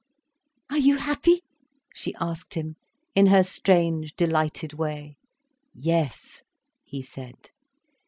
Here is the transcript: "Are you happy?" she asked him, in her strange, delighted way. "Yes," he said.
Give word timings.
"Are 0.71 0.79
you 0.79 0.95
happy?" 0.97 1.43
she 1.93 2.15
asked 2.19 2.55
him, 2.55 2.75
in 3.13 3.27
her 3.27 3.43
strange, 3.43 4.15
delighted 4.15 4.73
way. 4.73 5.17
"Yes," 5.75 6.41
he 6.83 7.03
said. 7.03 7.51